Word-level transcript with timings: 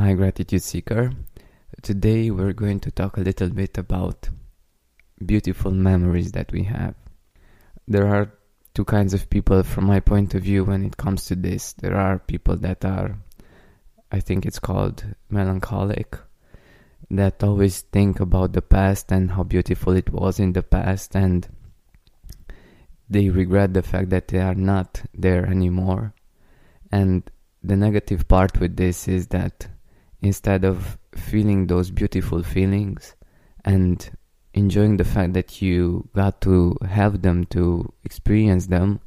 Hi, 0.00 0.14
Gratitude 0.14 0.62
Seeker. 0.62 1.12
Today 1.82 2.30
we're 2.30 2.54
going 2.54 2.80
to 2.80 2.90
talk 2.90 3.18
a 3.18 3.20
little 3.20 3.50
bit 3.50 3.76
about 3.76 4.30
beautiful 5.26 5.72
memories 5.72 6.32
that 6.32 6.50
we 6.52 6.62
have. 6.62 6.94
There 7.86 8.08
are 8.08 8.32
two 8.72 8.86
kinds 8.86 9.12
of 9.12 9.28
people, 9.28 9.62
from 9.62 9.84
my 9.84 10.00
point 10.00 10.34
of 10.34 10.42
view, 10.42 10.64
when 10.64 10.86
it 10.86 10.96
comes 10.96 11.26
to 11.26 11.34
this. 11.34 11.74
There 11.74 11.98
are 11.98 12.18
people 12.18 12.56
that 12.56 12.82
are, 12.82 13.18
I 14.10 14.20
think 14.20 14.46
it's 14.46 14.58
called 14.58 15.04
melancholic, 15.28 16.16
that 17.10 17.44
always 17.44 17.82
think 17.82 18.20
about 18.20 18.54
the 18.54 18.62
past 18.62 19.12
and 19.12 19.30
how 19.30 19.42
beautiful 19.42 19.92
it 19.92 20.10
was 20.10 20.40
in 20.40 20.54
the 20.54 20.62
past, 20.62 21.14
and 21.14 21.46
they 23.10 23.28
regret 23.28 23.74
the 23.74 23.82
fact 23.82 24.08
that 24.08 24.28
they 24.28 24.38
are 24.38 24.54
not 24.54 25.02
there 25.12 25.44
anymore. 25.44 26.14
And 26.90 27.30
the 27.62 27.76
negative 27.76 28.26
part 28.28 28.58
with 28.60 28.76
this 28.76 29.06
is 29.06 29.26
that 29.26 29.68
instead 30.22 30.64
of 30.64 30.98
feeling 31.14 31.66
those 31.66 31.90
beautiful 31.90 32.42
feelings 32.42 33.14
and 33.64 34.10
enjoying 34.54 34.96
the 34.96 35.04
fact 35.04 35.32
that 35.32 35.62
you 35.62 36.08
got 36.14 36.40
to 36.42 36.76
have 36.88 37.22
them 37.22 37.44
to 37.46 37.92
experience 38.04 38.66
them, 38.66 39.00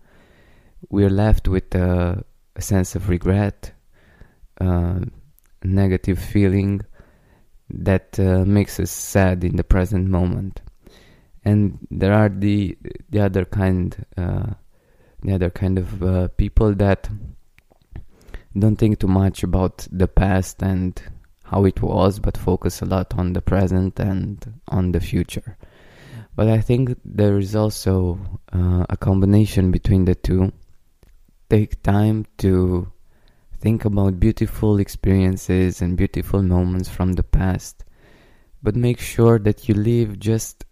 we're 0.89 1.09
left 1.09 1.47
with 1.47 1.73
a, 1.75 2.23
a 2.55 2.61
sense 2.61 2.95
of 2.95 3.09
regret, 3.09 3.71
uh, 4.59 4.99
negative 5.63 6.19
feeling 6.19 6.81
that 7.69 8.19
uh, 8.19 8.43
makes 8.45 8.79
us 8.79 8.91
sad 8.91 9.43
in 9.43 9.55
the 9.55 9.63
present 9.63 10.07
moment. 10.09 10.61
And 11.45 11.79
there 11.91 12.13
are 12.13 12.29
the 12.29 12.77
the 13.09 13.19
other 13.19 13.43
kind, 13.43 14.05
uh, 14.15 14.53
the 15.21 15.33
other 15.33 15.49
kind 15.49 15.77
of 15.77 16.01
uh, 16.01 16.27
people 16.29 16.73
that 16.75 17.09
don't 18.57 18.75
think 18.75 18.99
too 18.99 19.07
much 19.07 19.43
about 19.43 19.87
the 19.91 20.07
past 20.07 20.61
and 20.61 21.01
how 21.43 21.65
it 21.65 21.81
was, 21.81 22.19
but 22.19 22.37
focus 22.37 22.81
a 22.81 22.85
lot 22.85 23.13
on 23.17 23.33
the 23.33 23.41
present 23.41 23.99
and 23.99 24.59
on 24.67 24.91
the 24.91 24.99
future. 24.99 25.57
But 26.35 26.47
I 26.47 26.61
think 26.61 26.97
there 27.05 27.37
is 27.37 27.55
also 27.55 28.19
uh, 28.51 28.85
a 28.89 28.97
combination 28.97 29.71
between 29.71 30.05
the 30.05 30.15
two. 30.15 30.51
Take 31.49 31.83
time 31.83 32.25
to 32.39 32.91
think 33.59 33.85
about 33.85 34.19
beautiful 34.19 34.79
experiences 34.79 35.81
and 35.81 35.95
beautiful 35.95 36.41
moments 36.41 36.89
from 36.89 37.13
the 37.13 37.23
past, 37.23 37.85
but 38.63 38.75
make 38.75 38.99
sure 38.99 39.37
that 39.39 39.69
you 39.69 39.75
leave 39.75 40.19
just 40.19 40.65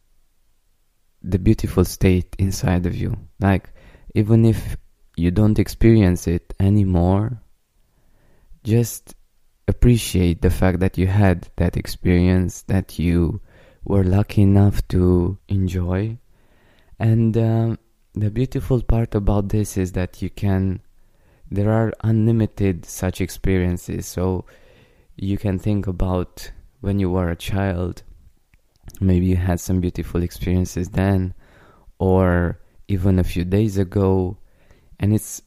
the 1.21 1.37
beautiful 1.37 1.85
state 1.85 2.35
inside 2.39 2.85
of 2.85 2.95
you. 2.95 3.15
Like, 3.39 3.71
even 4.15 4.45
if 4.45 4.77
you 5.15 5.29
don't 5.29 5.59
experience 5.59 6.27
it 6.27 6.53
anymore, 6.59 7.41
just 8.63 9.15
appreciate 9.67 10.41
the 10.41 10.49
fact 10.49 10.79
that 10.79 10.97
you 10.97 11.07
had 11.07 11.49
that 11.55 11.77
experience 11.77 12.63
that 12.63 12.99
you 12.99 13.41
were 13.83 14.03
lucky 14.03 14.41
enough 14.41 14.87
to 14.89 15.37
enjoy. 15.47 16.17
And 16.99 17.35
um, 17.37 17.79
the 18.13 18.29
beautiful 18.29 18.81
part 18.81 19.15
about 19.15 19.49
this 19.49 19.77
is 19.77 19.93
that 19.93 20.21
you 20.21 20.29
can, 20.29 20.81
there 21.49 21.71
are 21.71 21.93
unlimited 22.03 22.85
such 22.85 23.21
experiences. 23.21 24.05
So 24.05 24.45
you 25.15 25.37
can 25.37 25.57
think 25.57 25.87
about 25.87 26.51
when 26.81 26.99
you 26.99 27.09
were 27.09 27.29
a 27.29 27.35
child, 27.35 28.03
maybe 28.99 29.27
you 29.27 29.37
had 29.37 29.59
some 29.59 29.81
beautiful 29.81 30.21
experiences 30.21 30.89
then, 30.89 31.33
or 31.97 32.59
even 32.87 33.19
a 33.19 33.23
few 33.23 33.45
days 33.45 33.77
ago. 33.77 34.37
And 34.99 35.13
it's 35.13 35.41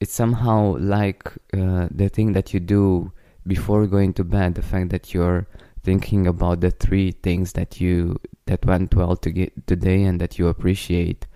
it's 0.00 0.12
somehow 0.12 0.76
like 0.78 1.28
uh, 1.54 1.88
the 1.90 2.08
thing 2.08 2.32
that 2.32 2.52
you 2.52 2.60
do 2.60 3.12
before 3.46 3.86
going 3.86 4.12
to 4.14 4.24
bed 4.24 4.54
the 4.54 4.62
fact 4.62 4.90
that 4.90 5.14
you're 5.14 5.46
thinking 5.82 6.26
about 6.26 6.60
the 6.60 6.70
three 6.70 7.12
things 7.12 7.52
that 7.52 7.80
you 7.80 8.16
that 8.46 8.66
went 8.66 8.94
well 8.94 9.16
to 9.16 9.30
get 9.30 9.66
today 9.66 10.02
and 10.02 10.20
that 10.20 10.38
you 10.38 10.48
appreciate. 10.48 11.26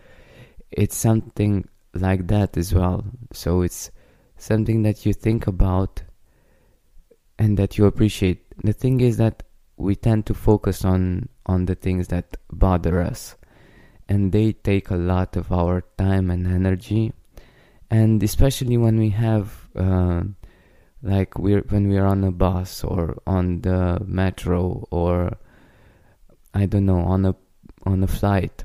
It's 0.71 0.97
something 0.97 1.69
like 1.95 2.27
that 2.29 2.57
as 2.57 2.75
well. 2.75 3.05
So 3.33 3.63
it's 3.63 3.91
something 4.37 4.83
that 4.83 5.07
you 5.07 5.13
think 5.13 5.47
about 5.47 6.03
and 7.39 7.57
that 7.59 7.79
you 7.79 7.87
appreciate. 7.87 8.45
The 8.63 8.73
thing 8.73 9.01
is 9.01 9.17
that 9.17 9.43
we 9.77 9.97
tend 9.97 10.27
to 10.27 10.35
focus 10.35 10.85
on 10.85 11.29
on 11.47 11.67
the 11.67 11.75
things 11.75 12.09
that 12.09 12.37
bother 12.53 13.01
us. 13.01 13.37
And 14.09 14.33
they 14.33 14.53
take 14.53 14.91
a 14.91 14.97
lot 14.97 15.37
of 15.37 15.53
our 15.53 15.83
time 15.97 16.31
and 16.31 16.47
energy 16.47 17.13
and 17.91 18.23
especially 18.23 18.77
when 18.77 18.99
we 18.99 19.11
have 19.11 19.69
uh, 19.77 20.23
like 21.03 21.39
we're 21.39 21.63
when 21.69 21.89
we're 21.89 22.05
on 22.05 22.25
a 22.25 22.31
bus 22.31 22.85
or 22.85 23.21
on 23.27 23.61
the 23.63 24.01
metro 24.05 24.87
or 24.91 25.37
I 26.55 26.67
don't 26.67 26.87
know 26.87 27.01
on 27.01 27.27
a 27.27 27.35
on 27.85 28.03
a 28.03 28.07
flight 28.07 28.63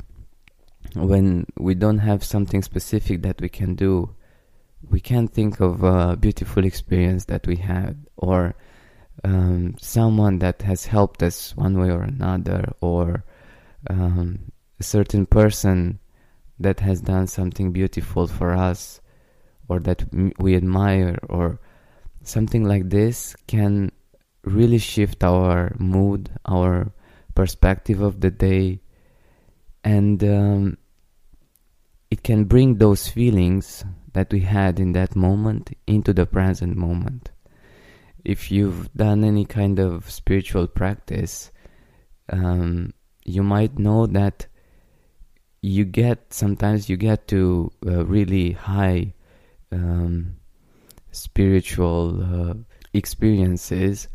when 0.94 1.46
we 1.58 1.76
don't 1.76 2.00
have 2.00 2.24
something 2.24 2.62
specific 2.62 3.22
that 3.24 3.42
we 3.42 3.50
can 3.50 3.76
do 3.76 4.16
we 4.90 5.00
can 5.00 5.28
think 5.28 5.60
of 5.60 5.84
a 5.84 6.16
beautiful 6.16 6.64
experience 6.64 7.26
that 7.26 7.48
we 7.48 7.56
had 7.56 8.06
or 8.18 8.56
um, 9.24 9.76
someone 9.80 10.40
that 10.40 10.62
has 10.62 10.86
helped 10.86 11.24
us 11.24 11.56
one 11.56 11.80
way 11.80 11.90
or 11.90 12.04
another 12.04 12.72
or 12.82 13.24
um, 13.90 14.52
a 14.80 14.84
certain 14.84 15.26
person 15.26 16.00
that 16.60 16.80
has 16.82 17.02
done 17.02 17.26
something 17.26 17.72
beautiful 17.72 18.28
for 18.28 18.54
us 18.54 19.02
or 19.68 19.80
that 19.80 20.06
we 20.40 20.56
admire 20.56 21.18
or 21.30 21.60
something 22.24 22.64
like 22.64 22.90
this 22.90 23.36
can 23.48 23.92
really 24.44 24.78
shift 24.78 25.24
our 25.24 25.76
mood, 25.80 26.30
our 26.46 26.92
perspective 27.34 28.02
of 28.02 28.22
the 28.22 28.32
day, 28.32 28.80
and 29.84 30.24
um, 30.24 30.78
it 32.10 32.24
can 32.24 32.46
bring 32.46 32.78
those 32.78 33.08
feelings 33.08 33.84
that 34.14 34.32
we 34.32 34.42
had 34.42 34.80
in 34.80 34.94
that 34.94 35.16
moment 35.16 35.72
into 35.86 36.14
the 36.14 36.26
present 36.26 36.76
moment. 36.78 37.32
If 38.24 38.52
you've 38.52 38.92
done 38.94 39.24
any 39.24 39.46
kind 39.46 39.80
of 39.80 40.10
spiritual 40.10 40.68
practice, 40.68 41.52
um, 42.30 42.94
you 43.24 43.44
might 43.44 43.78
know 43.78 44.06
that 44.08 44.48
you 45.62 45.84
get 45.84 46.32
sometimes 46.32 46.90
you 46.90 46.96
get 46.96 47.28
to 47.28 47.72
uh, 47.86 48.06
really 48.06 48.52
high 48.52 49.15
um, 49.76 50.36
spiritual 51.12 52.22
uh, 52.24 52.54
experiences, 52.94 54.08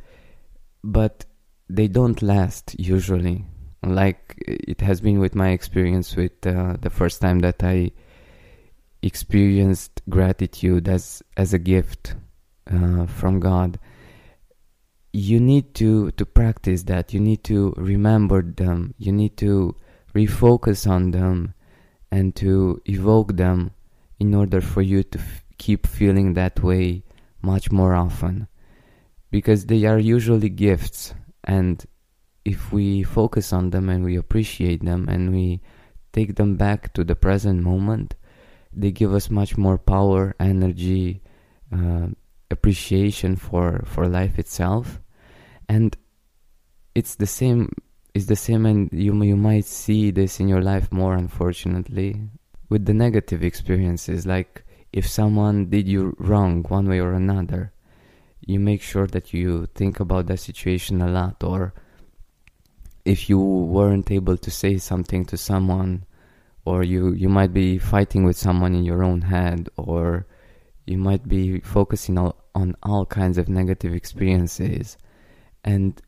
but 0.82 1.24
they 1.68 1.88
don't 1.88 2.22
last 2.22 2.78
usually. 2.78 3.44
Like 3.82 4.34
it 4.46 4.80
has 4.82 5.00
been 5.00 5.20
with 5.20 5.34
my 5.34 5.50
experience 5.50 6.16
with 6.16 6.46
uh, 6.46 6.76
the 6.80 6.90
first 6.90 7.20
time 7.20 7.38
that 7.40 7.62
I 7.62 7.92
experienced 9.02 10.02
gratitude 10.08 10.88
as 10.88 11.22
as 11.36 11.54
a 11.54 11.58
gift 11.58 12.14
uh, 12.70 13.06
from 13.06 13.40
God. 13.40 13.78
You 15.12 15.40
need 15.40 15.74
to 15.76 16.10
to 16.12 16.26
practice 16.26 16.82
that. 16.84 17.14
You 17.14 17.20
need 17.20 17.42
to 17.44 17.72
remember 17.76 18.42
them. 18.42 18.94
You 18.98 19.12
need 19.12 19.36
to 19.38 19.74
refocus 20.14 20.88
on 20.88 21.12
them 21.12 21.54
and 22.10 22.34
to 22.36 22.80
evoke 22.86 23.36
them 23.36 23.70
in 24.18 24.34
order 24.34 24.60
for 24.60 24.82
you 24.82 25.02
to 25.02 25.18
f- 25.18 25.44
keep 25.64 25.86
feeling 25.86 26.34
that 26.34 26.62
way 26.62 27.04
much 27.42 27.70
more 27.70 27.94
often. 27.94 28.48
Because 29.30 29.66
they 29.66 29.84
are 29.84 29.98
usually 30.16 30.48
gifts 30.48 31.14
and 31.44 31.84
if 32.44 32.72
we 32.72 33.04
focus 33.04 33.52
on 33.52 33.70
them 33.70 33.88
and 33.88 34.02
we 34.04 34.16
appreciate 34.16 34.82
them 34.84 35.08
and 35.08 35.22
we 35.30 35.60
take 36.12 36.34
them 36.34 36.56
back 36.56 36.92
to 36.94 37.04
the 37.04 37.14
present 37.14 37.62
moment 37.62 38.16
they 38.72 38.90
give 38.90 39.12
us 39.14 39.30
much 39.30 39.58
more 39.58 39.78
power 39.78 40.34
energy 40.38 41.22
uh, 41.72 42.06
appreciation 42.50 43.36
for 43.36 43.82
for 43.84 44.08
life 44.08 44.38
itself. 44.38 45.00
And 45.68 45.96
it's 46.94 47.16
the 47.16 47.26
same 47.26 47.70
it's 48.14 48.26
the 48.26 48.36
same 48.36 48.66
and 48.66 48.90
you 48.92 49.14
you 49.22 49.36
might 49.36 49.64
see 49.64 50.10
this 50.10 50.40
in 50.40 50.48
your 50.48 50.62
life 50.62 50.90
more 50.92 51.14
unfortunately 51.14 52.20
with 52.68 52.84
the 52.86 52.94
negative 52.94 53.42
experiences 53.42 54.26
like 54.26 54.64
if 54.92 55.08
someone 55.08 55.70
did 55.70 55.86
you 55.86 56.16
wrong 56.18 56.64
one 56.64 56.88
way 56.88 57.00
or 57.00 57.12
another, 57.12 57.72
you 58.40 58.58
make 58.58 58.82
sure 58.82 59.06
that 59.06 59.32
you 59.32 59.66
think 59.74 60.00
about 60.00 60.26
that 60.26 60.38
situation 60.38 61.00
a 61.00 61.08
lot. 61.08 61.42
Or 61.44 61.72
if 63.04 63.28
you 63.28 63.38
weren't 63.38 64.10
able 64.10 64.36
to 64.36 64.50
say 64.50 64.78
something 64.78 65.24
to 65.26 65.36
someone, 65.36 66.04
or 66.64 66.82
you, 66.82 67.12
you 67.12 67.28
might 67.28 67.52
be 67.52 67.78
fighting 67.78 68.24
with 68.24 68.36
someone 68.36 68.74
in 68.74 68.84
your 68.84 69.02
own 69.02 69.22
head, 69.22 69.68
or 69.76 70.26
you 70.86 70.98
might 70.98 71.26
be 71.28 71.60
focusing 71.60 72.18
on, 72.18 72.32
on 72.54 72.76
all 72.82 73.06
kinds 73.06 73.38
of 73.38 73.48
negative 73.48 73.94
experiences. 73.94 74.96
And 75.64 76.00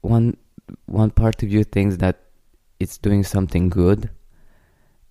one 0.00 0.36
one 0.86 1.10
part 1.10 1.42
of 1.42 1.50
you 1.50 1.64
thinks 1.64 1.96
that 1.96 2.24
it's 2.78 2.98
doing 2.98 3.24
something 3.24 3.70
good 3.70 4.10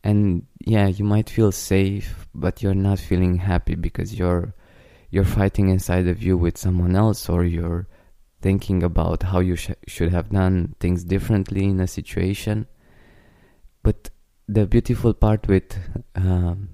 and 0.08 0.46
yeah 0.66 0.88
you 0.88 1.04
might 1.04 1.30
feel 1.30 1.52
safe 1.52 2.28
but 2.34 2.62
you're 2.62 2.82
not 2.90 2.98
feeling 3.10 3.36
happy 3.38 3.76
because 3.76 4.18
you're 4.18 4.54
you're 5.10 5.32
fighting 5.40 5.70
inside 5.70 6.08
of 6.08 6.22
you 6.22 6.38
with 6.38 6.58
someone 6.58 6.96
else 6.96 7.30
or 7.30 7.44
you're 7.44 7.88
thinking 8.42 8.84
about 8.84 9.24
how 9.24 9.40
you 9.40 9.56
sh- 9.56 9.72
should 9.88 10.12
have 10.12 10.30
done 10.30 10.76
things 10.80 11.04
differently 11.04 11.64
in 11.66 11.80
a 11.80 11.88
situation. 11.88 12.68
But 13.84 14.10
the 14.48 14.66
beautiful 14.66 15.14
part 15.14 15.48
with 15.48 15.78
um, 16.16 16.70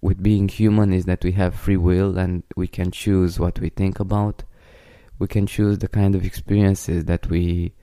with 0.00 0.22
being 0.22 0.48
human 0.48 0.92
is 0.92 1.04
that 1.04 1.24
we 1.24 1.32
have 1.32 1.54
free 1.54 1.76
will 1.76 2.16
and 2.18 2.42
we 2.56 2.66
can 2.66 2.90
choose 2.90 3.38
what 3.38 3.58
we 3.58 3.68
think 3.68 4.00
about. 4.00 4.44
We 5.18 5.26
can 5.26 5.46
choose 5.46 5.78
the 5.78 5.88
kind 5.88 6.14
of 6.14 6.24
experiences 6.24 7.04
that 7.04 7.28
we 7.28 7.74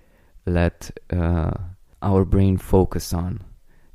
let 0.45 0.89
uh, 1.11 1.51
our 2.01 2.25
brain 2.25 2.57
focus 2.57 3.13
on. 3.13 3.46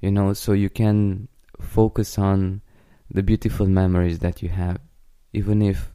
You 0.03 0.11
know, 0.11 0.33
so 0.33 0.53
you 0.53 0.69
can 0.69 1.29
focus 1.61 2.19
on 2.19 2.61
the 3.09 3.23
beautiful 3.23 3.67
memories 3.67 4.19
that 4.19 4.43
you 4.43 4.49
have, 4.49 4.81
even 5.33 5.63
if 5.63 5.93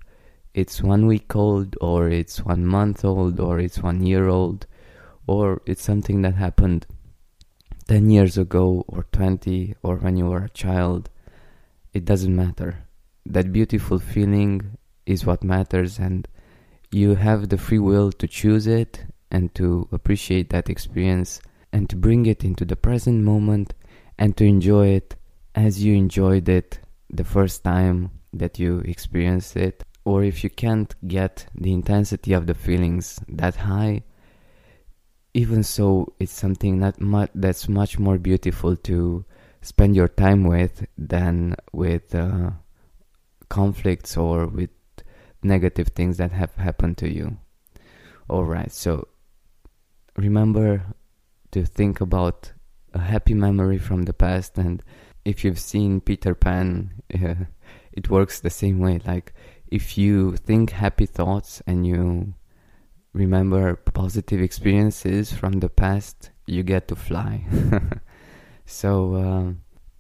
it's 0.54 0.82
one 0.82 1.08
week 1.08 1.36
old, 1.36 1.76
or 1.82 2.08
it's 2.08 2.46
one 2.46 2.66
month 2.66 3.04
old, 3.04 3.38
or 3.42 3.60
it's 3.60 3.84
one 3.84 4.06
year 4.06 4.30
old, 4.30 4.66
or 5.28 5.62
it's 5.66 5.84
something 5.84 6.22
that 6.22 6.36
happened 6.36 6.88
10 7.90 8.10
years 8.10 8.38
ago, 8.38 8.86
or 8.88 9.04
20, 9.12 9.76
or 9.84 9.98
when 9.98 10.16
you 10.16 10.28
were 10.28 10.46
a 10.46 10.50
child. 10.50 11.10
It 11.92 12.06
doesn't 12.06 12.34
matter. 12.34 12.86
That 13.26 13.52
beautiful 13.52 14.00
feeling 14.00 14.78
is 15.06 15.26
what 15.26 15.44
matters, 15.44 16.00
and 16.00 16.26
you 16.92 17.16
have 17.16 17.50
the 17.50 17.58
free 17.58 17.80
will 17.80 18.14
to 18.14 18.28
choose 18.28 18.68
it 18.68 19.04
and 19.30 19.54
to 19.56 19.90
appreciate 19.92 20.50
that 20.52 20.70
experience 20.70 21.42
and 21.74 21.90
to 21.90 21.98
bring 21.98 22.26
it 22.26 22.46
into 22.46 22.64
the 22.64 22.78
present 22.78 23.22
moment 23.26 23.74
and 24.18 24.36
to 24.38 24.46
enjoy 24.46 24.88
it 24.88 25.16
as 25.56 25.84
you 25.84 25.96
enjoyed 25.96 26.50
it 26.50 26.80
the 27.10 27.24
first 27.24 27.64
time 27.64 28.12
that 28.34 28.60
you 28.60 28.80
experienced 28.80 29.56
it. 29.56 29.84
Or 30.06 30.24
if 30.24 30.44
you 30.44 30.50
can't 30.50 30.94
get 31.08 31.48
the 31.54 31.74
intensity 31.74 32.34
of 32.34 32.48
the 32.48 32.54
feelings 32.54 33.20
that 33.28 33.56
high, 33.56 34.04
even 35.34 35.64
so, 35.64 36.14
it's 36.20 36.32
something 36.32 36.80
that 36.80 36.96
that's 37.36 37.68
much 37.70 38.00
more 38.00 38.18
beautiful 38.18 38.76
to 38.76 39.26
spend 39.62 39.96
your 39.96 40.08
time 40.08 40.46
with 40.46 40.88
than 40.98 41.56
with 41.74 42.16
uh, 42.16 42.52
conflicts 43.50 44.16
or 44.18 44.48
with 44.48 44.70
negative 45.44 45.90
things 45.90 46.18
that 46.18 46.32
have 46.32 46.56
happened 46.56 46.98
to 47.00 47.10
you. 47.10 47.38
Alright, 48.30 48.72
so 48.72 49.08
remember 50.16 50.84
to 51.52 51.66
think 51.66 52.02
about 52.02 52.54
a 52.98 53.04
happy 53.04 53.34
memory 53.34 53.78
from 53.78 54.04
the 54.04 54.14
past. 54.14 54.58
And 54.58 54.84
if 55.26 55.44
you've 55.44 55.60
seen 55.60 56.02
Peter 56.02 56.36
Pan 56.36 57.02
uh, 57.14 57.36
it 57.92 58.10
works 58.10 58.40
the 58.40 58.50
same 58.50 58.80
way. 58.80 59.00
Like 59.06 59.34
if 59.68 59.98
you 59.98 60.36
think 60.38 60.72
happy 60.72 61.06
thoughts 61.06 61.62
and 61.66 61.86
you 61.86 62.34
remember 63.14 63.76
positive 63.76 64.42
experiences 64.42 65.34
from 65.34 65.54
the 65.54 65.70
past 65.70 66.32
you 66.46 66.64
get 66.64 66.88
to 66.88 66.96
fly. 66.96 67.46
So 68.70 69.16
uh, 69.16 69.54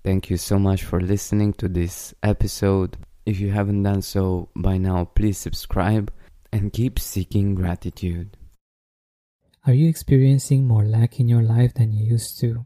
thank 0.03 0.29
you 0.29 0.35
so 0.35 0.59
much 0.59 0.83
for 0.83 0.99
listening 0.99 1.53
to 1.53 1.69
this 1.69 2.13
episode. 2.21 2.97
If 3.25 3.39
you 3.39 3.49
haven't 3.51 3.83
done 3.83 4.01
so 4.01 4.49
by 4.57 4.77
now 4.77 5.05
please 5.05 5.37
subscribe 5.37 6.11
and 6.51 6.73
keep 6.73 6.99
seeking 6.99 7.55
gratitude. 7.55 8.35
Are 9.65 9.73
you 9.73 9.87
experiencing 9.87 10.67
more 10.67 10.83
lack 10.83 11.17
in 11.17 11.29
your 11.29 11.43
life 11.43 11.75
than 11.75 11.93
you 11.93 12.05
used 12.05 12.39
to? 12.41 12.65